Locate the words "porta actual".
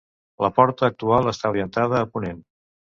0.59-1.31